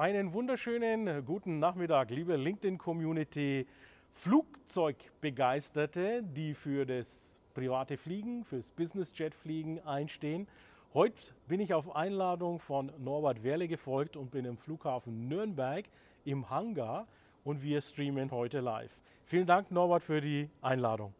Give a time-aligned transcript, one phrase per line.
[0.00, 3.66] Einen wunderschönen guten Nachmittag, liebe LinkedIn-Community,
[4.14, 10.48] Flugzeugbegeisterte, die für das private Fliegen, fürs Business-Jet-Fliegen einstehen.
[10.94, 15.84] Heute bin ich auf Einladung von Norbert Werle gefolgt und bin im Flughafen Nürnberg
[16.24, 17.06] im Hangar
[17.44, 18.96] und wir streamen heute live.
[19.26, 21.12] Vielen Dank, Norbert, für die Einladung.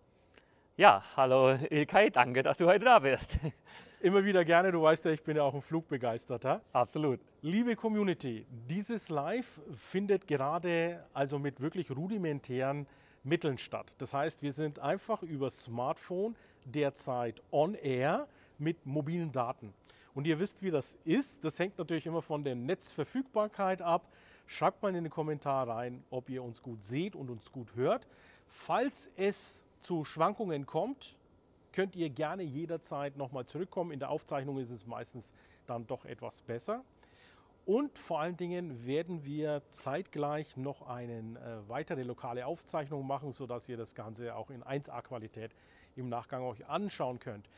[0.79, 3.37] Ja, hallo Ilkay, danke, dass du heute da bist.
[4.03, 6.63] Immer wieder gerne, du weißt ja, ich bin ja auch ein Flugbegeisterter.
[6.73, 7.21] Absolut.
[7.43, 12.87] Liebe Community, dieses Live findet gerade also mit wirklich rudimentären
[13.25, 13.95] Mitteln statt.
[13.99, 19.75] Das heißt, wir sind einfach über Smartphone derzeit on air mit mobilen Daten.
[20.15, 21.45] Und ihr wisst, wie das ist.
[21.45, 24.09] Das hängt natürlich immer von der Netzverfügbarkeit ab.
[24.47, 28.07] Schreibt mal in den Kommentar rein, ob ihr uns gut seht und uns gut hört.
[28.49, 31.19] Falls es zu Schwankungen kommt,
[31.73, 33.91] könnt ihr gerne jederzeit nochmal zurückkommen.
[33.91, 35.33] In der Aufzeichnung ist es meistens
[35.67, 36.85] dann doch etwas besser.
[37.67, 43.69] Und vor allen Dingen werden wir zeitgleich noch eine äh, weitere lokale Aufzeichnung machen, sodass
[43.69, 45.53] ihr das Ganze auch in 1A-Qualität
[45.97, 47.49] im Nachgang euch anschauen könnt.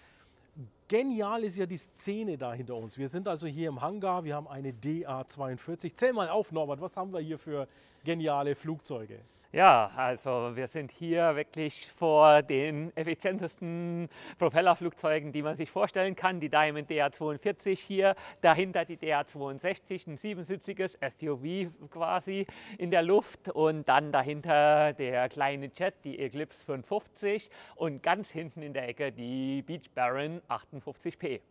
[0.86, 2.98] Genial ist ja die Szene da hinter uns.
[2.98, 5.94] Wir sind also hier im Hangar, wir haben eine DA42.
[5.94, 7.66] Zähl mal auf, Norbert, was haben wir hier für
[8.05, 9.20] geniale Flugzeuge?
[9.55, 14.08] Ja, also wir sind hier wirklich vor den effizientesten
[14.39, 16.41] Propellerflugzeugen, die man sich vorstellen kann.
[16.41, 22.47] Die Diamond DA42 hier, dahinter die DA62, ein siebensitziges SUV quasi
[22.78, 28.63] in der Luft und dann dahinter der kleine Jet, die Eclipse 550 und ganz hinten
[28.63, 31.42] in der Ecke die Beach Baron 58P.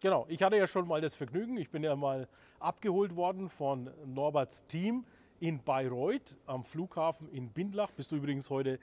[0.00, 2.26] Genau, ich hatte ja schon mal das Vergnügen, ich bin ja mal
[2.58, 5.04] abgeholt worden von Norberts Team
[5.40, 7.90] in Bayreuth am Flughafen in Bindlach.
[7.90, 8.78] Bist du übrigens heute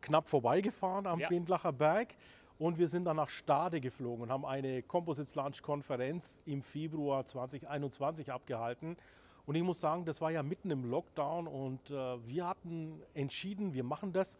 [0.00, 1.28] knapp vorbeigefahren am ja.
[1.28, 2.14] Bindlacher Berg.
[2.58, 7.24] Und wir sind dann nach Stade geflogen und haben eine Composites Launch Konferenz im Februar
[7.24, 8.96] 2021 abgehalten.
[9.46, 11.94] Und ich muss sagen, das war ja mitten im Lockdown und äh,
[12.28, 14.38] wir hatten entschieden, wir machen das.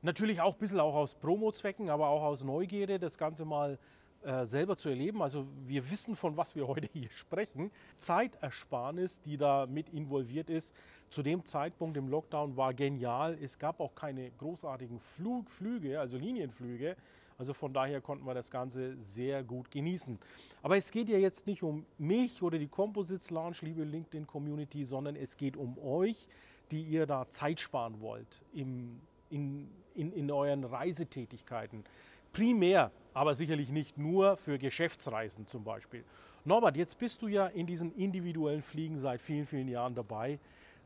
[0.00, 3.78] Natürlich auch ein bisschen auch aus Promo-Zwecken, aber auch aus Neugierde, das Ganze mal
[4.24, 5.22] äh, selber zu erleben.
[5.22, 7.70] Also wir wissen, von was wir heute hier sprechen.
[7.96, 10.74] Zeitersparnis, die da mit involviert ist,
[11.12, 13.38] zu dem Zeitpunkt im Lockdown war genial.
[13.40, 16.96] Es gab auch keine großartigen Flug, Flüge, also Linienflüge.
[17.38, 20.18] Also von daher konnten wir das Ganze sehr gut genießen.
[20.62, 24.84] Aber es geht ja jetzt nicht um mich oder die Composites Launch, liebe LinkedIn Community,
[24.84, 26.28] sondern es geht um euch,
[26.70, 29.00] die ihr da Zeit sparen wollt im,
[29.30, 31.84] in, in, in euren Reisetätigkeiten
[32.32, 36.04] primär, aber sicherlich nicht nur für Geschäftsreisen zum Beispiel.
[36.44, 40.38] Norbert, jetzt bist du ja in diesen individuellen Fliegen seit vielen, vielen Jahren dabei.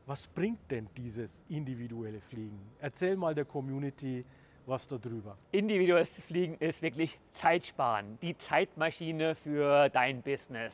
[0.07, 2.57] Was bringt denn dieses individuelle Fliegen?
[2.79, 4.23] Erzähl mal der Community
[4.65, 5.37] was darüber.
[5.51, 10.73] Individuelles Fliegen ist wirklich Zeitsparen, die Zeitmaschine für dein Business.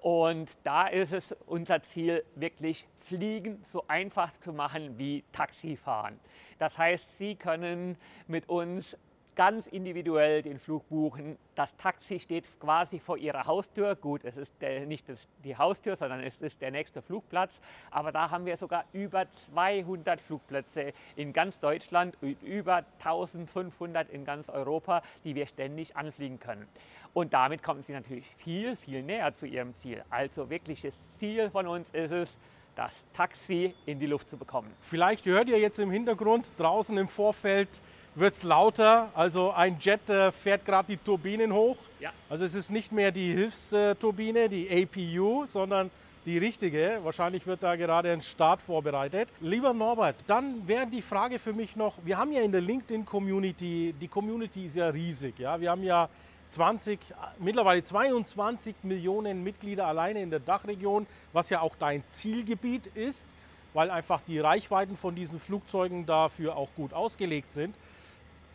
[0.00, 6.18] Und da ist es unser Ziel, wirklich Fliegen so einfach zu machen wie Taxifahren.
[6.58, 7.96] Das heißt, Sie können
[8.26, 8.96] mit uns
[9.36, 11.36] ganz individuell den Flug buchen.
[11.54, 13.94] Das Taxi steht quasi vor Ihrer Haustür.
[13.96, 17.60] Gut, es ist der, nicht das, die Haustür, sondern es ist der nächste Flugplatz.
[17.90, 24.24] Aber da haben wir sogar über 200 Flugplätze in ganz Deutschland und über 1500 in
[24.24, 26.66] ganz Europa, die wir ständig anfliegen können.
[27.12, 30.04] Und damit kommen Sie natürlich viel, viel näher zu Ihrem Ziel.
[30.10, 32.36] Also wirkliches Ziel von uns ist es,
[32.76, 34.72] das Taxi in die Luft zu bekommen.
[34.80, 37.68] Vielleicht hört ihr jetzt im Hintergrund draußen im Vorfeld
[38.14, 39.10] wird es lauter.
[39.14, 41.76] Also ein Jet äh, fährt gerade die Turbinen hoch.
[42.00, 42.12] Ja.
[42.28, 45.90] Also es ist nicht mehr die Hilfsturbine, die APU, sondern
[46.24, 47.00] die richtige.
[47.02, 49.28] Wahrscheinlich wird da gerade ein Start vorbereitet.
[49.40, 53.94] Lieber Norbert, dann wäre die Frage für mich noch, wir haben ja in der LinkedIn-Community,
[54.00, 55.38] die Community ist ja riesig.
[55.38, 55.60] Ja?
[55.60, 56.08] Wir haben ja
[56.50, 56.98] 20,
[57.40, 63.26] mittlerweile 22 Millionen Mitglieder alleine in der Dachregion, was ja auch dein Zielgebiet ist,
[63.72, 67.74] weil einfach die Reichweiten von diesen Flugzeugen dafür auch gut ausgelegt sind.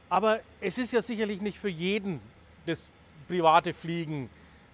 [0.09, 2.19] Aber es ist ja sicherlich nicht für jeden
[2.65, 2.89] das
[3.27, 4.25] private Fliegen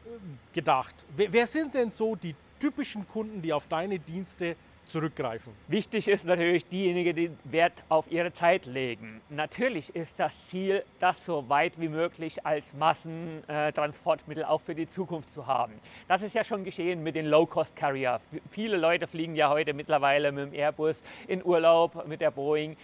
[0.06, 0.10] äh,
[0.54, 0.96] gedacht.
[1.16, 4.56] Wer, sind denn so die typischen Kunden, die auf deine Dienste
[4.86, 5.52] zurückgreifen.
[5.68, 9.22] Wichtig ist natürlich diejenigen, die Wert auf ihre Zeit legen.
[9.30, 15.34] Natürlich ist das Ziel, das so weit wie möglich als Massentransportmittel auch für die Zukunft
[15.34, 15.74] zu haben.
[16.08, 18.22] Das ist ja schon geschehen mit den Low-Cost-Carrier.
[18.52, 20.96] Viele Leute fliegen ja heute mittlerweile mit dem Airbus
[21.28, 22.78] in Urlaub mit der Boeing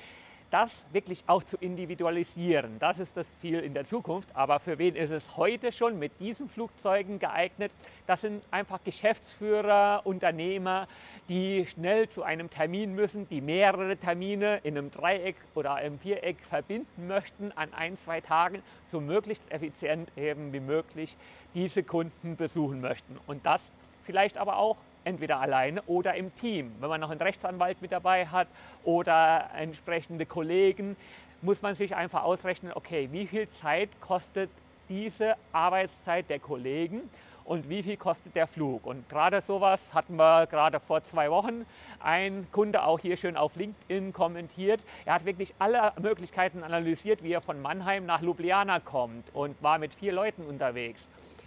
[0.51, 2.77] das wirklich auch zu individualisieren.
[2.80, 4.30] Das ist das Ziel in der Zukunft.
[4.33, 7.71] Aber für wen ist es heute schon mit diesen Flugzeugen geeignet?
[8.06, 10.88] Das sind einfach Geschäftsführer, Unternehmer,
[11.30, 16.38] die schnell zu einem Termin müssen, die mehrere Termine in einem Dreieck oder einem Viereck
[16.42, 18.62] verbinden möchten an ein, zwei Tagen,
[18.92, 21.15] so möglichst effizient eben wie möglich
[21.56, 23.18] diese Kunden besuchen möchten.
[23.25, 23.62] Und das
[24.03, 26.71] vielleicht aber auch entweder alleine oder im Team.
[26.80, 28.48] Wenn man noch einen Rechtsanwalt mit dabei hat
[28.83, 30.95] oder entsprechende Kollegen,
[31.42, 34.50] muss man sich einfach ausrechnen, okay, wie viel Zeit kostet
[34.89, 37.09] diese Arbeitszeit der Kollegen
[37.45, 38.86] und wie viel kostet der Flug.
[38.86, 41.65] Und gerade sowas hatten wir gerade vor zwei Wochen.
[42.00, 44.80] Ein Kunde auch hier schön auf LinkedIn kommentiert.
[45.06, 49.80] Er hat wirklich alle Möglichkeiten analysiert, wie er von Mannheim nach Ljubljana kommt und war
[49.80, 51.01] mit vier Leuten unterwegs.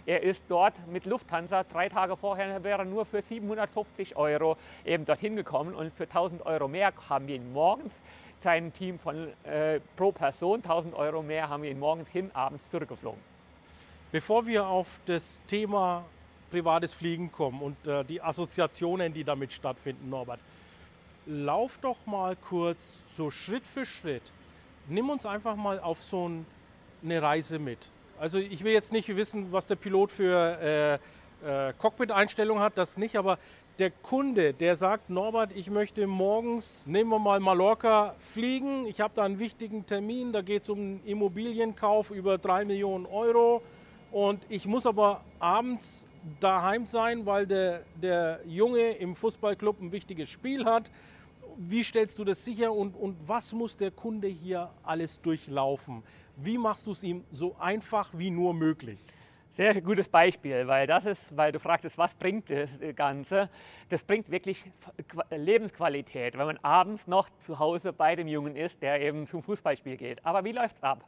[0.05, 5.35] Er ist dort mit Lufthansa, drei Tage vorher wäre nur für 750 Euro eben dorthin
[5.35, 7.93] gekommen und für 1000 Euro mehr haben wir ihn morgens
[8.45, 12.63] sein Team von äh, pro Person 1000 Euro mehr haben wir ihn morgens hin, abends
[12.69, 13.19] zurückgeflogen.
[14.11, 16.05] Bevor wir auf das Thema
[16.51, 20.39] privates Fliegen kommen und äh, die Assoziationen, die damit stattfinden, Norbert,
[21.25, 22.77] lauf doch mal kurz
[23.17, 24.21] so Schritt für Schritt.
[24.87, 26.45] Nimm uns einfach mal auf so ein,
[27.03, 27.79] eine Reise mit.
[28.17, 32.97] Also ich will jetzt nicht wissen, was der Pilot für äh, äh, Cockpit-Einstellungen hat, das
[32.97, 33.37] nicht, aber
[33.77, 39.13] der Kunde, der sagt, Norbert, ich möchte morgens, nehmen wir mal Mallorca, fliegen, ich habe
[39.15, 43.61] da einen wichtigen Termin, da geht es um einen Immobilienkauf über drei Millionen Euro
[44.11, 46.05] und ich muss aber abends
[46.39, 50.89] daheim sein, weil der, der Junge im Fußballclub ein wichtiges Spiel hat.
[51.57, 56.03] Wie stellst du das sicher und, und was muss der Kunde hier alles durchlaufen?
[56.35, 58.99] Wie machst du es ihm so einfach wie nur möglich?
[59.55, 63.49] Sehr gutes Beispiel, weil das ist, weil du fragtest, was bringt das Ganze?
[63.87, 64.65] Das bringt wirklich
[65.31, 69.95] Lebensqualität, wenn man abends noch zu Hause bei dem Jungen ist, der eben zum Fußballspiel
[69.95, 70.25] geht.
[70.25, 71.05] Aber wie läuft es ab?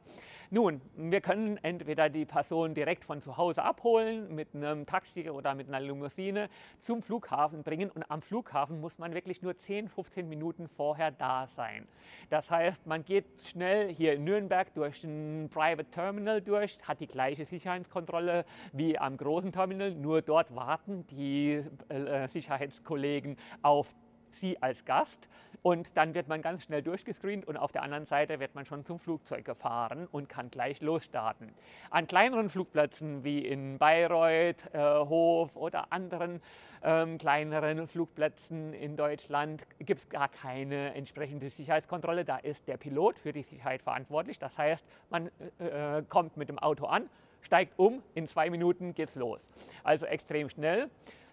[0.49, 5.53] Nun, wir können entweder die Person direkt von zu Hause abholen mit einem Taxi oder
[5.53, 6.47] mit einer Limousine
[6.79, 11.47] zum Flughafen bringen und am Flughafen muss man wirklich nur 10, 15 Minuten vorher da
[11.47, 11.85] sein.
[12.29, 17.07] Das heißt, man geht schnell hier in Nürnberg durch ein Private Terminal durch, hat die
[17.07, 23.93] gleiche Sicherheitskontrolle wie am großen Terminal, nur dort warten die äh, Sicherheitskollegen auf
[24.39, 25.29] Sie als Gast
[25.61, 28.85] und dann wird man ganz schnell durchgescreent und auf der anderen Seite wird man schon
[28.85, 31.51] zum Flugzeug gefahren und kann gleich losstarten.
[31.89, 36.41] An kleineren Flugplätzen wie in Bayreuth, äh, Hof oder anderen
[36.83, 42.23] ähm, kleineren Flugplätzen in Deutschland gibt es gar keine entsprechende Sicherheitskontrolle.
[42.23, 44.39] Da ist der Pilot für die Sicherheit verantwortlich.
[44.39, 45.29] Das heißt, man
[45.59, 47.09] äh, äh kommt mit dem Auto an,
[47.41, 49.49] steigt um, in zwei Minuten geht's los.
[49.83, 50.89] Also extrem schnell.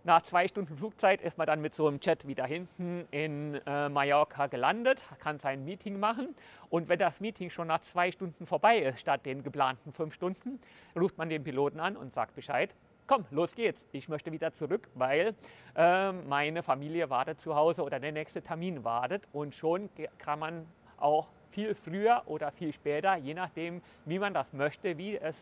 [0.06, 3.88] Nach zwei Stunden Flugzeit ist man dann mit so einem Jet wieder hinten in äh,
[3.88, 6.34] Mallorca gelandet, kann sein Meeting machen.
[6.68, 10.60] Und wenn das Meeting schon nach zwei Stunden vorbei ist, statt den geplanten fünf Stunden,
[10.94, 12.74] ruft man den Piloten an und sagt Bescheid.
[13.06, 13.80] Komm, los geht's.
[13.92, 15.34] Ich möchte wieder zurück, weil
[15.74, 19.26] äh, meine Familie wartet zu Hause oder der nächste Termin wartet.
[19.32, 20.66] Und schon kann man
[20.98, 25.34] auch viel früher oder viel später, je nachdem, wie man das möchte, wie es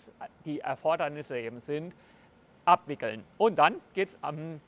[0.44, 1.94] die Erfordernisse eben sind,
[2.64, 3.24] abwickeln.
[3.38, 4.60] Und dann geht es am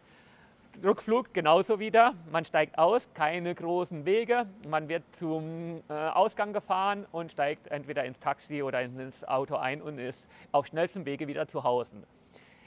[0.82, 2.14] Rückflug genauso wieder.
[2.32, 4.46] Man steigt aus, keine großen Wege.
[4.68, 9.80] Man wird zum äh, Ausgang gefahren und steigt entweder ins Taxi oder ins Auto ein
[9.80, 11.96] und ist auf schnellstem Wege wieder zu Hause.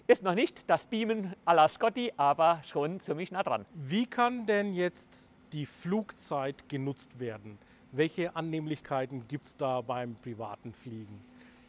[0.07, 3.65] Ist noch nicht das Beamen à la Scotty, aber schon ziemlich nah dran.
[3.74, 7.57] Wie kann denn jetzt die Flugzeit genutzt werden?
[7.91, 11.19] Welche Annehmlichkeiten gibt es da beim privaten Fliegen?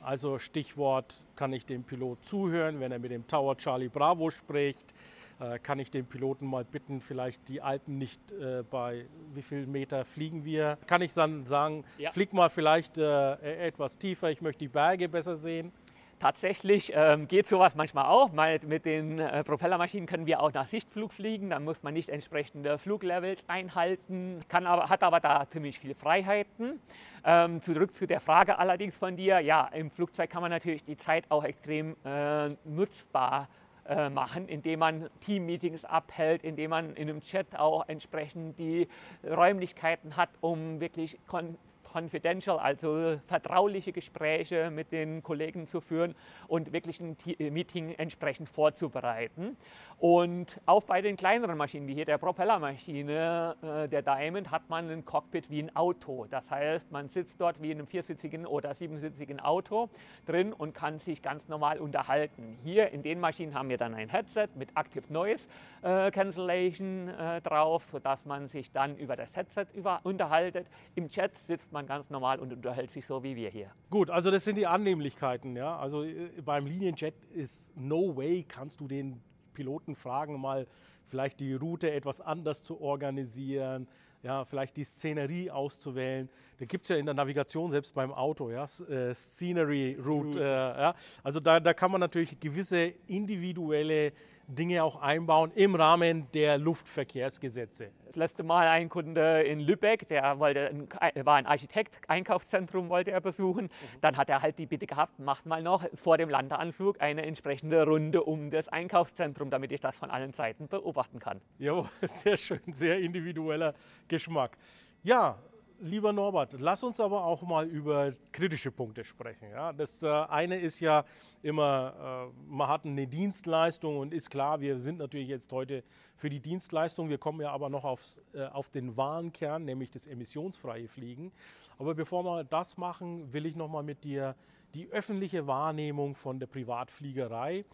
[0.09, 4.95] Also Stichwort, kann ich dem Pilot zuhören, wenn er mit dem Tower Charlie Bravo spricht?
[5.39, 9.67] Äh, kann ich den Piloten mal bitten, vielleicht die Alpen nicht äh, bei wie viel
[9.67, 10.79] Meter fliegen wir?
[10.87, 12.11] Kann ich dann sagen, ja.
[12.11, 15.73] flieg mal vielleicht äh, etwas tiefer, ich möchte die Berge besser sehen?
[16.21, 18.33] Tatsächlich ähm, geht sowas manchmal auch.
[18.33, 21.51] Mal mit den äh, Propellermaschinen können wir auch nach Sichtflug fliegen.
[21.51, 26.81] Dann muss man nicht entsprechende Fluglevels einhalten, kann aber, hat aber da ziemlich viele Freiheiten.
[27.25, 29.39] Ähm, zurück zu der Frage allerdings von dir.
[29.39, 33.49] Ja, im Flugzeug kann man natürlich die Zeit auch extrem äh, nutzbar
[33.89, 38.89] äh, machen, indem man Teammeetings abhält, indem man in einem Chat auch entsprechend die
[39.25, 41.57] Räumlichkeiten hat, um wirklich kon
[41.93, 46.15] confidential, also vertrauliche Gespräche mit den Kollegen zu führen
[46.47, 49.57] und wirklich ein Meeting entsprechend vorzubereiten.
[49.99, 54.89] Und auch bei den kleineren Maschinen, wie hier der Propellermaschine, äh, der Diamond, hat man
[54.89, 56.27] ein Cockpit wie ein Auto.
[56.31, 59.89] Das heißt, man sitzt dort wie in einem viersitzigen oder siebensitzigen Auto
[60.25, 62.59] drin und kann sich ganz normal unterhalten.
[62.63, 65.49] Hier in den Maschinen haben wir dann ein Headset mit Active Noise
[65.83, 69.67] äh, Cancellation äh, drauf, sodass man sich dann über das Headset
[70.05, 70.67] unterhaltet.
[70.95, 73.71] Im Chat sitzt man ganz normal und unterhält sich so wie wir hier.
[73.91, 75.57] Gut, also das sind die Annehmlichkeiten.
[75.57, 75.77] Ja?
[75.79, 79.21] Also äh, beim Linienchat ist no way, kannst du den
[79.55, 80.67] Piloten fragen, mal
[81.07, 83.89] vielleicht die Route etwas anders zu organisieren,
[84.23, 86.29] ja, vielleicht die Szenerie auszuwählen.
[86.59, 90.41] Da gibt es ja in der Navigation, selbst beim Auto, ja, äh, Scenery Route.
[90.41, 90.95] Äh, ja.
[91.23, 94.13] Also da, da kann man natürlich gewisse individuelle
[94.49, 97.91] Dinge auch einbauen im Rahmen der Luftverkehrsgesetze.
[98.07, 100.89] Das letzte Mal ein Kunde in Lübeck, der wollte,
[101.23, 103.65] war ein Architekt, Einkaufszentrum wollte er besuchen.
[103.65, 104.01] Mhm.
[104.01, 107.85] Dann hat er halt die Bitte gehabt, macht mal noch vor dem Landeanflug eine entsprechende
[107.85, 111.43] Runde um das Einkaufszentrum, damit ich das von allen Seiten beobachten kann.
[111.59, 113.75] Ja, sehr schön, sehr individueller
[114.09, 114.57] Geschmack.
[115.03, 115.39] Ja,
[115.81, 119.51] lieber Norbert, lass uns aber auch mal über kritische Punkte sprechen.
[119.51, 119.73] Ja?
[119.73, 121.05] Das äh, eine ist ja
[121.43, 125.85] immer, äh, man hat eine Dienstleistung und ist klar, wir sind natürlich jetzt heute
[126.17, 127.09] für die Dienstleistung.
[127.09, 131.33] Wir kommen ja aber noch aufs, äh, auf den wahren Kern, nämlich das emissionsfreie Fliegen.
[131.79, 134.35] Aber bevor wir das machen, will ich noch mal mit dir
[134.75, 137.65] die öffentliche Wahrnehmung von der Privatfliegerei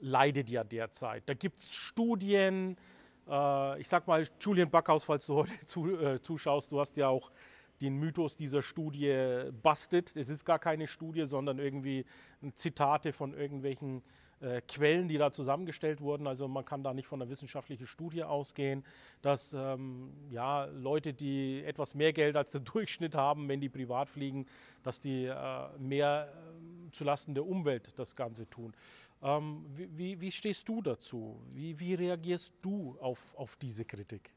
[0.00, 1.24] leidet ja derzeit.
[1.26, 2.76] Da gibt es Studien,
[3.28, 7.08] äh, ich sag mal, Julian Backhaus, falls du heute zu, äh, zuschaust, du hast ja
[7.08, 7.30] auch
[7.80, 10.16] den Mythos dieser Studie bastet.
[10.16, 12.04] Es ist gar keine Studie, sondern irgendwie
[12.54, 14.02] Zitate von irgendwelchen
[14.40, 16.26] äh, Quellen, die da zusammengestellt wurden.
[16.26, 18.84] Also man kann da nicht von einer wissenschaftlichen Studie ausgehen,
[19.20, 24.08] dass ähm, ja, Leute, die etwas mehr Geld als der Durchschnitt haben, wenn die privat
[24.08, 24.46] fliegen,
[24.82, 28.74] dass die äh, mehr äh, zulasten der Umwelt das Ganze tun.
[29.22, 31.40] Ähm, wie, wie, stehst du dazu?
[31.52, 34.30] Wie, wie reagierst du auf, auf diese Kritik?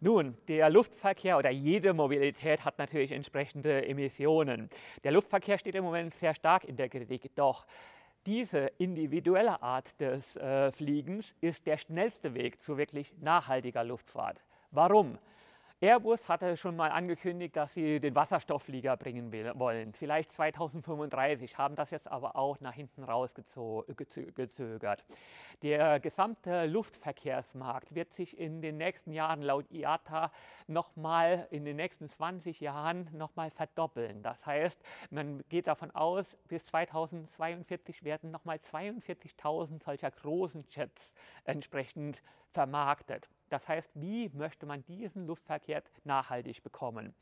[0.00, 4.68] Nun, der Luftverkehr oder jede Mobilität hat natürlich entsprechende Emissionen.
[5.04, 7.66] Der Luftverkehr steht im Moment sehr stark in der Kritik, doch
[8.26, 14.44] diese individuelle Art des äh, Fliegens ist der schnellste Weg zu wirklich nachhaltiger Luftfahrt.
[14.70, 15.18] Warum?
[15.82, 19.92] Airbus hatte schon mal angekündigt, dass sie den Wasserstoffflieger bringen wollen.
[19.92, 25.04] Vielleicht 2035, haben das jetzt aber auch nach hinten rausgezögert.
[25.60, 30.32] Der gesamte Luftverkehrsmarkt wird sich in den nächsten Jahren laut IATA
[30.66, 34.22] nochmal in den nächsten 20 Jahren nochmal verdoppeln.
[34.22, 41.12] Das heißt, man geht davon aus, bis 2042 werden nochmal 42.000 solcher großen Jets
[41.44, 43.28] entsprechend vermarktet.
[43.48, 47.14] Das heißt, wie möchte man diesen Luftverkehr nachhaltig bekommen?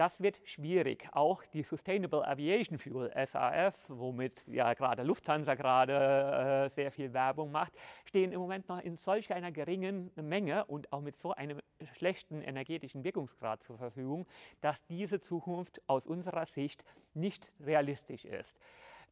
[0.00, 1.06] Das wird schwierig.
[1.12, 7.52] Auch die Sustainable Aviation Fuel, SAF, womit ja gerade Lufthansa gerade äh, sehr viel Werbung
[7.52, 7.74] macht,
[8.06, 11.60] stehen im Moment noch in solch einer geringen Menge und auch mit so einem
[11.98, 14.26] schlechten energetischen Wirkungsgrad zur Verfügung,
[14.62, 18.58] dass diese Zukunft aus unserer Sicht nicht realistisch ist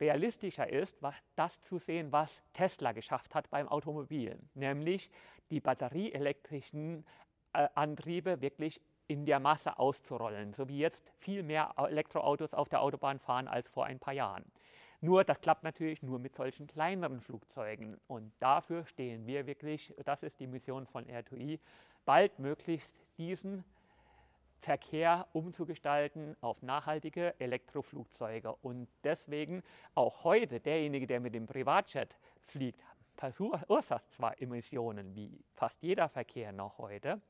[0.01, 0.97] realistischer ist,
[1.35, 5.11] das zu sehen, was Tesla geschafft hat beim Automobil, nämlich
[5.51, 7.05] die batterieelektrischen
[7.53, 12.83] äh, Antriebe wirklich in der Masse auszurollen, so wie jetzt viel mehr Elektroautos auf der
[12.83, 14.45] Autobahn fahren als vor ein paar Jahren.
[15.01, 20.23] Nur das klappt natürlich nur mit solchen kleineren Flugzeugen und dafür stehen wir wirklich, das
[20.23, 21.59] ist die Mission von R2E,
[22.05, 23.65] bald möglichst diesen
[24.61, 28.55] Verkehr umzugestalten auf nachhaltige Elektroflugzeuge.
[28.63, 29.63] Und deswegen
[29.95, 32.83] auch heute derjenige, der mit dem Privatjet fliegt,
[33.19, 37.21] verursacht zwar Emissionen wie fast jeder Verkehr noch heute,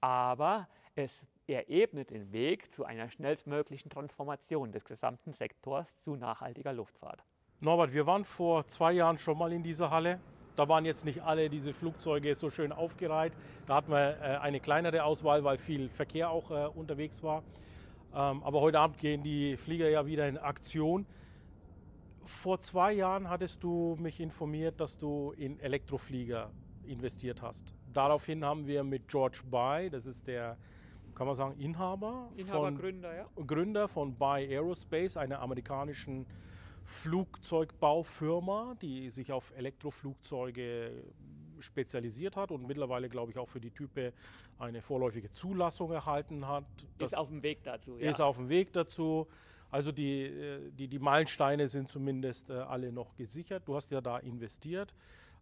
[0.00, 1.10] aber es
[1.48, 7.22] er ebnet den Weg zu einer schnellstmöglichen Transformation des gesamten Sektors zu nachhaltiger Luftfahrt.
[7.60, 10.20] Norbert, wir waren vor zwei Jahren schon mal in dieser Halle.
[10.54, 13.32] Da waren jetzt nicht alle diese Flugzeuge so schön aufgereiht.
[13.66, 17.42] Da hatten wir äh, eine kleinere Auswahl, weil viel Verkehr auch äh, unterwegs war.
[18.14, 21.06] Ähm, aber heute Abend gehen die Flieger ja wieder in Aktion.
[22.24, 26.50] Vor zwei Jahren hattest du mich informiert, dass du in Elektroflieger
[26.84, 27.74] investiert hast.
[27.92, 30.56] Daraufhin haben wir mit George Bay, das ist der,
[31.14, 33.26] kann man sagen, Inhaber, Inhaber von, Gründer, ja.
[33.46, 36.26] Gründer von Bay Aerospace, einer amerikanischen
[36.84, 41.04] Flugzeugbaufirma, die sich auf Elektroflugzeuge
[41.60, 44.12] spezialisiert hat und mittlerweile, glaube ich, auch für die Type
[44.58, 46.64] eine vorläufige Zulassung erhalten hat.
[46.98, 47.98] Das ist auf dem Weg dazu.
[47.98, 48.10] Ja.
[48.10, 49.28] Ist auf dem Weg dazu.
[49.72, 53.66] Also die, äh, die, die Meilensteine sind zumindest äh, alle noch gesichert.
[53.66, 54.94] Du hast ja da investiert.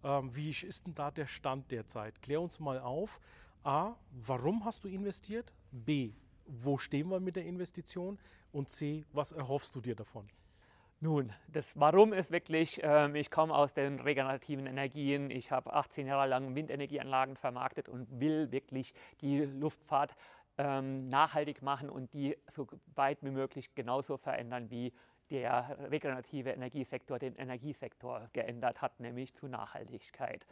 [0.05, 2.23] Ähm, wie ist denn da der Stand derzeit?
[2.23, 3.21] Klär uns mal auf.
[3.65, 5.53] A, warum hast du investiert?
[5.73, 6.13] B,
[6.47, 8.19] wo stehen wir mit der Investition?
[8.53, 10.29] Und C, was erhoffst du dir davon?
[11.03, 16.07] Nun, das Warum ist wirklich, ähm, ich komme aus den regenerativen Energien, ich habe 18
[16.07, 20.15] Jahre lang Windenergieanlagen vermarktet und will wirklich die Luftfahrt
[20.61, 24.93] ähm, nachhaltig machen und die so weit wie möglich genauso verändern, wie
[25.31, 30.45] der regenerative Energiesektor den Energiesektor geändert hat, nämlich zu Nachhaltigkeit.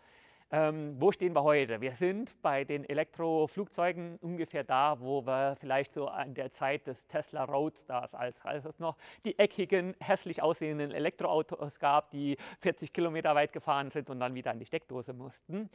[0.50, 1.82] Ähm, wo stehen wir heute?
[1.82, 7.06] Wir sind bei den Elektroflugzeugen ungefähr da, wo wir vielleicht so an der Zeit des
[7.06, 8.96] Tesla Roadstars, als, als es noch
[9.26, 14.52] die eckigen, hässlich aussehenden Elektroautos gab, die 40 Kilometer weit gefahren sind und dann wieder
[14.52, 15.68] an die Steckdose mussten.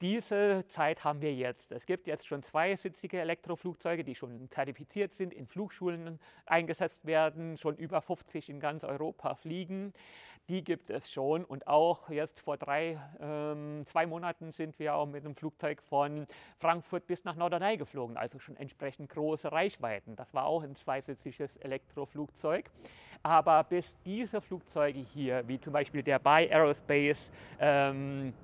[0.00, 1.70] Diese Zeit haben wir jetzt.
[1.70, 7.76] Es gibt jetzt schon zweisitzige Elektroflugzeuge, die schon zertifiziert sind, in Flugschulen eingesetzt werden, schon
[7.76, 9.94] über 50 in ganz Europa fliegen
[10.48, 11.44] die gibt es schon.
[11.44, 16.26] Und auch jetzt vor drei, ähm, zwei Monaten sind wir auch mit einem Flugzeug von
[16.58, 20.16] Frankfurt bis nach Norderney geflogen, also schon entsprechend große Reichweiten.
[20.16, 22.70] Das war auch ein zweisitziges Elektroflugzeug.
[23.22, 28.34] Aber bis diese Flugzeuge hier, wie zum Beispiel der Buy Aerospace, ähm,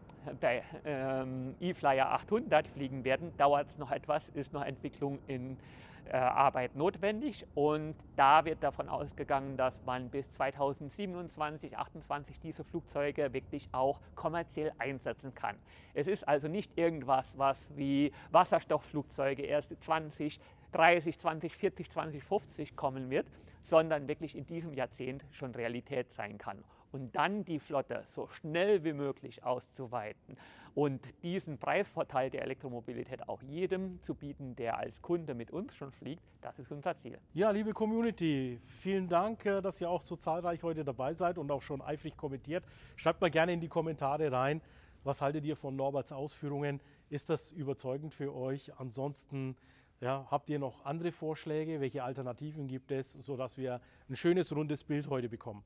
[0.43, 5.59] der ähm, E-Flyer 800 fliegen werden, dauert es noch etwas, ist noch Entwicklung in
[6.05, 13.33] äh, Arbeit notwendig und da wird davon ausgegangen, dass man bis 2027, 2028 diese Flugzeuge
[13.33, 15.57] wirklich auch kommerziell einsetzen kann.
[15.95, 20.41] Es ist also nicht irgendwas, was wie Wasserstoffflugzeuge erst 20,
[20.73, 23.27] 30, 20, 40, 20, 50 kommen wird,
[23.63, 28.85] sondern wirklich in diesem Jahrzehnt schon Realität sein kann und dann die Flotte so schnell
[28.85, 30.37] wie möglich auszuweiten
[30.75, 35.93] und diesen Preisvorteil der Elektromobilität auch jedem zu bieten, der als Kunde mit uns schon
[35.93, 37.19] fliegt, das ist unser Ziel.
[37.35, 41.51] Ja, liebe Community, vielen Dank, äh, dass ihr auch so zahlreich heute dabei seid und
[41.51, 42.65] auch schon eifrig kommentiert.
[42.97, 44.61] Schreibt mal gerne in die Kommentare rein,
[45.03, 46.81] was haltet ihr von Norberts Ausführungen?
[47.09, 48.71] Ist das überzeugend für euch?
[48.79, 49.57] Ansonsten
[50.01, 51.81] ja, habt ihr noch andere Vorschläge?
[51.81, 55.63] Welche Alternativen gibt es, sodass wir ein schönes rundes Bild heute bekommen?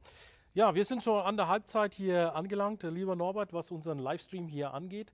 [0.56, 4.72] Ja, wir sind schon an der Halbzeit hier angelangt, lieber Norbert, was unseren Livestream hier
[4.72, 5.12] angeht.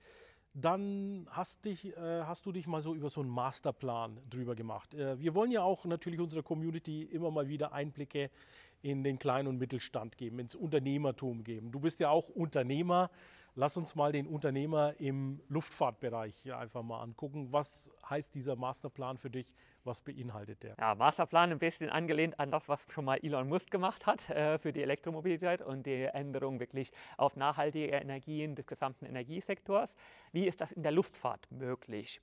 [0.52, 4.92] Dann hast, dich, äh, hast du dich mal so über so einen Masterplan drüber gemacht.
[4.92, 8.30] Äh, wir wollen ja auch natürlich unserer Community immer mal wieder Einblicke
[8.82, 11.72] in den Klein- und Mittelstand geben, ins Unternehmertum geben.
[11.72, 13.10] Du bist ja auch Unternehmer.
[13.60, 17.52] Lass uns mal den Unternehmer im Luftfahrtbereich einfach mal angucken.
[17.52, 19.52] Was heißt dieser Masterplan für dich?
[19.84, 20.76] Was beinhaltet der?
[20.78, 24.56] Ja, Masterplan ein bisschen angelehnt an das, was schon mal Elon Musk gemacht hat äh,
[24.56, 29.94] für die Elektromobilität und die Änderung wirklich auf nachhaltige Energien des gesamten Energiesektors.
[30.32, 32.22] Wie ist das in der Luftfahrt möglich?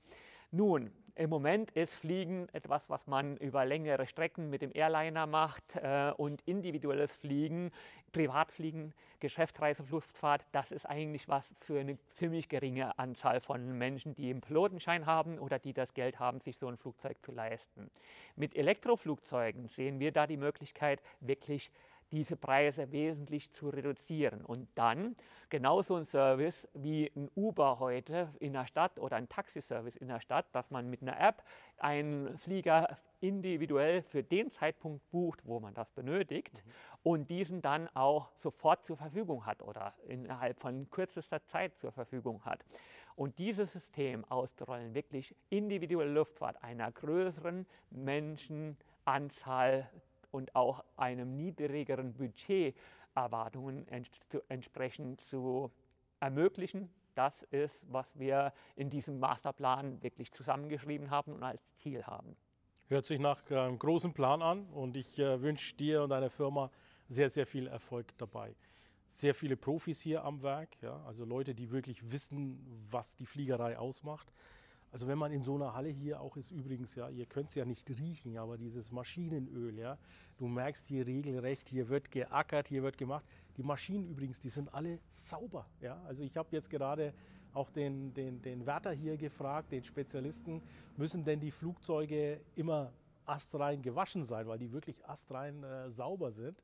[0.49, 5.63] Nun, im Moment ist Fliegen etwas, was man über längere Strecken mit dem Airliner macht
[5.75, 7.71] äh, und individuelles Fliegen,
[8.11, 14.41] Privatfliegen, Geschäftsreisefluchtfahrt, das ist eigentlich was für eine ziemlich geringe Anzahl von Menschen, die einen
[14.41, 17.89] Pilotenschein haben oder die das Geld haben, sich so ein Flugzeug zu leisten.
[18.35, 21.71] Mit Elektroflugzeugen sehen wir da die Möglichkeit, wirklich
[22.11, 24.43] diese Preise wesentlich zu reduzieren.
[24.45, 25.15] Und dann
[25.49, 30.21] genauso ein Service wie ein Uber heute in der Stadt oder ein Taxiservice in der
[30.21, 31.43] Stadt, dass man mit einer App
[31.77, 36.71] einen Flieger individuell für den Zeitpunkt bucht, wo man das benötigt mhm.
[37.07, 42.43] Und diesen dann auch sofort zur Verfügung hat oder innerhalb von kürzester Zeit zur Verfügung
[42.43, 42.65] hat.
[43.15, 49.89] Und dieses System auszurollen, wirklich individuelle Luftfahrt einer größeren Menschenanzahl
[50.31, 52.75] und auch einem niedrigeren Budget
[53.15, 54.11] Erwartungen ents
[54.49, 55.71] entsprechend zu
[56.19, 56.89] ermöglichen.
[57.15, 62.35] Das ist, was wir in diesem Masterplan wirklich zusammengeschrieben haben und als Ziel haben.
[62.89, 66.69] Hört sich nach einem großen Plan an und ich äh, wünsche dir und deiner Firma
[67.07, 68.55] sehr, sehr viel Erfolg dabei.
[69.09, 72.59] Sehr viele Profis hier am Werk, ja, also Leute, die wirklich wissen,
[72.91, 74.31] was die Fliegerei ausmacht.
[74.91, 77.55] Also wenn man in so einer Halle hier auch ist, übrigens, ja, ihr könnt es
[77.55, 79.97] ja nicht riechen, aber dieses Maschinenöl, ja,
[80.37, 83.25] du merkst hier regelrecht, hier wird geackert, hier wird gemacht.
[83.57, 86.01] Die Maschinen übrigens, die sind alle sauber, ja.
[86.05, 87.13] Also ich habe jetzt gerade
[87.53, 90.61] auch den, den, den Wärter hier gefragt, den Spezialisten,
[90.95, 92.91] müssen denn die Flugzeuge immer
[93.25, 96.61] astrein gewaschen sein, weil die wirklich astrein äh, sauber sind.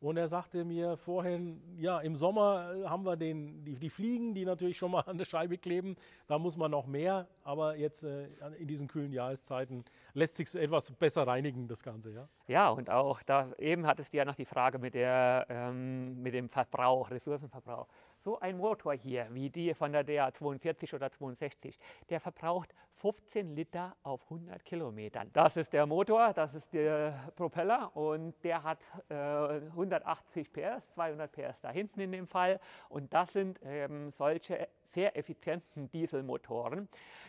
[0.00, 4.34] Und er sagte mir vorhin, ja, im Sommer äh, haben wir den, die, die, Fliegen,
[4.34, 5.96] die natürlich schon mal an der Scheibe kleben.
[6.26, 7.26] Da muss man noch mehr.
[7.42, 8.28] Aber jetzt äh,
[8.58, 12.12] in diesen kühlen Jahreszeiten lässt sich etwas besser reinigen, das Ganze.
[12.12, 16.22] Ja, ja und auch da eben hattest du ja noch die Frage mit, der, ähm,
[16.22, 17.88] mit dem Verbrauch, Ressourcenverbrauch.
[18.26, 21.78] So ein Motor hier, wie die von der DA42 oder 62,
[22.10, 25.30] der verbraucht 15 Liter auf 100 Kilometern.
[25.32, 28.80] Das ist der Motor, das ist der Propeller und der hat
[29.10, 32.58] äh, 180 PS, 200 PS da hinten in dem Fall.
[32.88, 36.88] Und das sind ähm, solche sehr effizienten Dieselmotoren,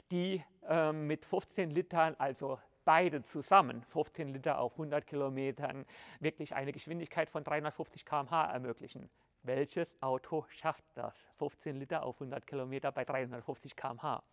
[0.10, 5.86] die ähm, mit 15 Litern, also beide zusammen, 15 Liter auf 100 Kilometern,
[6.22, 9.10] wirklich eine Geschwindigkeit von 350 km/h ermöglichen.
[9.44, 11.14] Welches Auto schafft das?
[11.38, 14.24] 15 Liter auf 100 Kilometer bei 350 km/h.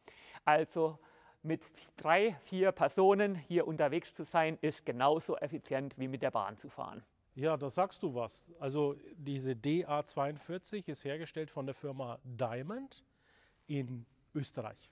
[0.45, 1.01] Also
[1.43, 1.63] mit
[1.97, 6.69] drei, vier Personen hier unterwegs zu sein, ist genauso effizient wie mit der Bahn zu
[6.69, 7.03] fahren.
[7.35, 8.49] Ja, da sagst du was.
[8.61, 13.03] Also diese DA42 ist hergestellt von der Firma Diamond
[13.67, 14.89] in Österreich.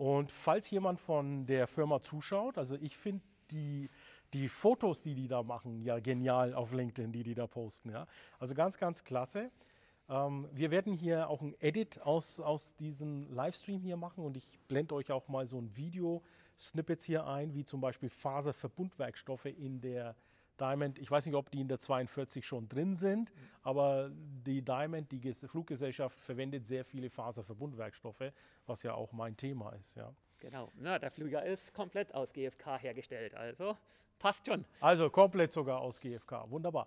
[0.00, 3.90] Und falls jemand von der Firma zuschaut, also ich finde die,
[4.32, 7.90] die Fotos, die die da machen, ja genial auf LinkedIn, die die da posten.
[7.90, 8.06] Ja?
[8.38, 9.50] Also ganz, ganz klasse.
[10.08, 14.48] Ähm, wir werden hier auch ein Edit aus, aus diesem Livestream hier machen und ich
[14.68, 20.16] blende euch auch mal so ein Video-Snippets hier ein, wie zum Beispiel Faserverbundwerkstoffe in der
[20.60, 25.10] Diamond, ich weiß nicht, ob die in der 42 schon drin sind, aber die Diamond,
[25.10, 28.32] die Fluggesellschaft, verwendet sehr viele Faserverbundwerkstoffe,
[28.66, 29.96] was ja auch mein Thema ist.
[29.96, 30.12] Ja.
[30.38, 33.76] Genau, Na, der Flüger ist komplett aus GFK hergestellt, also
[34.18, 34.64] passt schon.
[34.80, 36.86] Also komplett sogar aus GFK, wunderbar.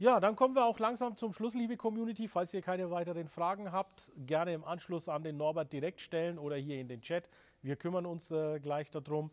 [0.00, 2.26] Ja, dann kommen wir auch langsam zum Schluss, liebe Community.
[2.26, 6.56] Falls ihr keine weiteren Fragen habt, gerne im Anschluss an den Norbert direkt stellen oder
[6.56, 7.28] hier in den Chat.
[7.60, 9.30] Wir kümmern uns äh, gleich darum.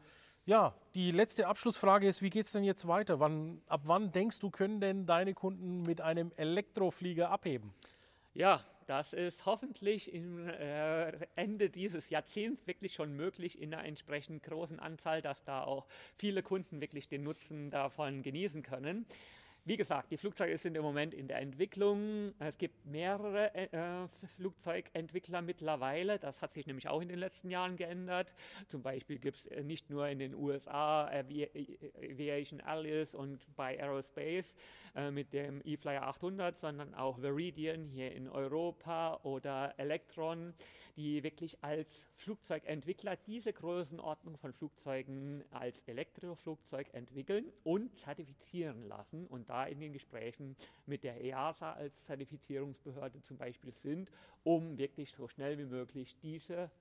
[0.47, 3.19] Ja, die letzte Abschlussfrage ist, wie geht es denn jetzt weiter?
[3.19, 7.73] Wann, ab wann denkst du, können denn deine Kunden mit einem Elektroflieger abheben?
[8.33, 14.41] Ja, das ist hoffentlich im äh, Ende dieses Jahrzehnts wirklich schon möglich in einer entsprechend
[14.41, 19.05] großen Anzahl, dass da auch viele Kunden wirklich den Nutzen davon genießen können.
[19.67, 22.33] Wie gesagt, die Flugzeuge sind im Moment in der Entwicklung.
[22.39, 26.19] Es gibt mehrere äh, äh, Flugzeugentwickler mittlerweile.
[26.19, 28.31] Das hat sich nämlich auch in den letzten Jahren geändert.
[28.69, 31.49] Zum Beispiel gibt es äh, nicht nur in den USA Avi
[31.97, 34.55] Aviation Alice und bei Aerospace
[34.95, 40.53] äh, mit dem eFlyer 800, sondern auch Veridian hier in Europa oder Electron
[40.97, 49.47] die wirklich als Flugzeugentwickler diese Größenordnung von Flugzeugen als Elektroflugzeug entwickeln und zertifizieren lassen und
[49.47, 50.55] da in den Gesprächen
[50.87, 54.09] mit der EASA als Zertifizierungsbehörde zum Beispiel sind,
[54.43, 56.71] um wirklich so schnell wie möglich diese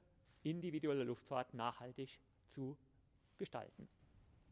[0.43, 2.77] individuelle Luftfahrt nachhaltig zu
[3.37, 3.87] gestalten.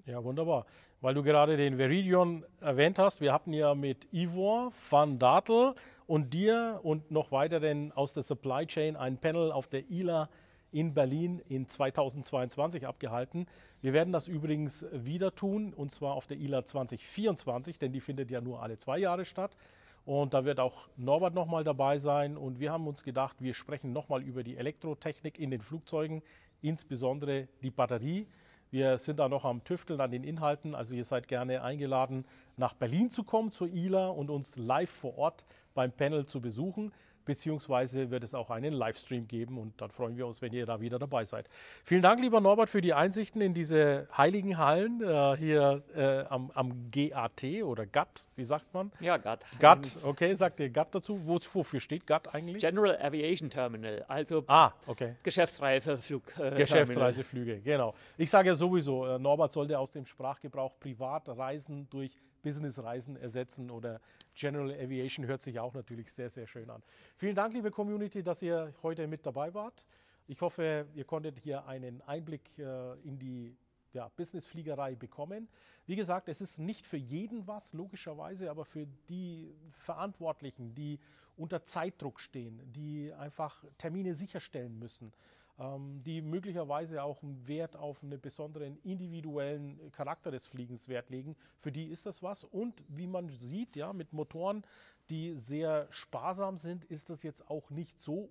[0.07, 0.67] Ja, wunderbar.
[1.01, 5.75] Weil du gerade den Veridion erwähnt hast, wir hatten ja mit Ivor van Datel
[6.07, 10.29] und dir und noch weiteren aus der Supply Chain ein Panel auf der ILA
[10.73, 13.47] in Berlin in 2022 abgehalten.
[13.81, 18.31] Wir werden das übrigens wieder tun und zwar auf der ILA 2024, denn die findet
[18.31, 19.57] ja nur alle zwei Jahre statt.
[20.05, 22.37] Und da wird auch Norbert nochmal dabei sein.
[22.37, 26.23] Und wir haben uns gedacht, wir sprechen nochmal über die Elektrotechnik in den Flugzeugen,
[26.61, 28.27] insbesondere die Batterie.
[28.75, 30.75] Wir sind da noch am Tüfteln an den Inhalten.
[30.75, 32.25] Also ihr seid gerne eingeladen,
[32.57, 36.91] nach Berlin zu kommen zur ILA und uns live vor Ort beim Panel zu besuchen
[37.25, 40.81] beziehungsweise wird es auch einen Livestream geben und dann freuen wir uns, wenn ihr da
[40.81, 41.49] wieder dabei seid.
[41.85, 46.51] Vielen Dank, lieber Norbert, für die Einsichten in diese heiligen Hallen äh, hier äh, am,
[46.55, 48.93] am, GAT oder GATT, wie sagt man?
[49.01, 49.45] Ja, GATT.
[49.59, 51.21] GATT, okay, sagt ihr GATT dazu?
[51.25, 52.63] Wo, wofür steht GATT eigentlich?
[52.63, 55.17] General Aviation Terminal, also ah, okay.
[55.23, 56.23] Geschäftsreiseflug.
[56.39, 57.95] Äh, Geschäftsreiseflüge, genau.
[58.17, 64.01] Ich sage ja sowieso, äh, Norbert sollte aus dem Sprachgebrauch Privatreisen durch Businessreisen ersetzen oder
[64.35, 66.83] General Aviation hört sich auch natürlich sehr, sehr schön an.
[67.17, 69.89] Vielen Dank, liebe Community, dass ihr heute mit dabei wart.
[70.29, 73.57] Ich hoffe, ihr konntet hier einen Einblick äh, in die
[73.93, 75.49] ja, Businessfliegerei bekommen.
[75.87, 80.99] Wie gesagt, es ist nicht für jeden was, logischerweise, aber für die Verantwortlichen, die
[81.37, 85.13] unter Zeitdruck stehen, die einfach Termine sicherstellen müssen,
[85.57, 91.37] die möglicherweise auch einen Wert auf einen besonderen individuellen Charakter des Fliegens Wert legen.
[91.57, 92.43] Für die ist das was.
[92.43, 94.65] Und wie man sieht, ja, mit Motoren,
[95.11, 98.31] die sehr sparsam sind, ist das jetzt auch nicht so,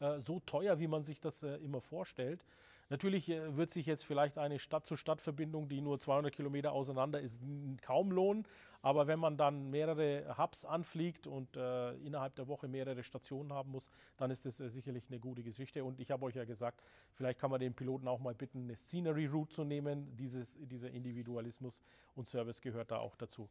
[0.00, 2.44] äh, so teuer, wie man sich das äh, immer vorstellt.
[2.90, 7.34] Natürlich äh, wird sich jetzt vielleicht eine Stadt-zu-Stadt-Verbindung, die nur 200 Kilometer auseinander ist,
[7.82, 8.46] kaum lohnen.
[8.82, 13.70] Aber wenn man dann mehrere Hubs anfliegt und äh, innerhalb der Woche mehrere Stationen haben
[13.70, 15.82] muss, dann ist das äh, sicherlich eine gute Geschichte.
[15.84, 16.82] Und ich habe euch ja gesagt,
[17.14, 20.14] vielleicht kann man den Piloten auch mal bitten, eine Scenery Route zu nehmen.
[20.16, 21.80] Dieses, dieser Individualismus
[22.14, 23.48] und Service gehört da auch dazu.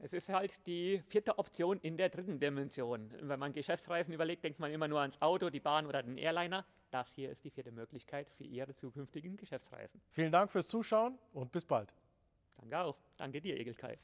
[0.00, 3.08] Es ist halt die vierte Option in der dritten Dimension.
[3.20, 6.66] Wenn man Geschäftsreisen überlegt, denkt man immer nur ans Auto, die Bahn oder den Airliner.
[6.92, 9.98] Das hier ist die vierte Möglichkeit für Ihre zukünftigen Geschäftsreisen.
[10.10, 11.90] Vielen Dank fürs Zuschauen und bis bald.
[12.56, 12.98] Danke auch.
[13.16, 13.98] Danke dir, Egelkai.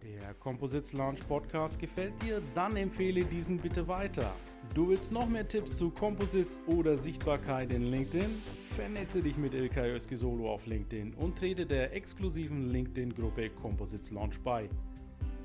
[0.00, 2.40] Der Composites Launch Podcast gefällt dir?
[2.54, 4.32] Dann empfehle diesen bitte weiter.
[4.72, 8.40] Du willst noch mehr Tipps zu Composites oder Sichtbarkeit in LinkedIn?
[8.76, 14.40] Vernetze dich mit Ilkay Özki Solo auf LinkedIn und trete der exklusiven LinkedIn-Gruppe Composites Launch
[14.44, 14.70] bei.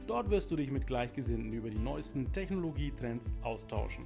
[0.06, 4.06] Dort wirst du dich mit Gleichgesinnten über die neuesten Technologietrends austauschen.